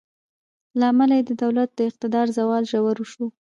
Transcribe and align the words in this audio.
له 0.79 0.85
امله 0.91 1.13
یې 1.17 1.23
د 1.27 1.31
دولت 1.43 1.69
د 1.73 1.79
اقتدار 1.89 2.27
زوال 2.37 2.63
ژور 2.71 2.97
شو. 3.11 3.25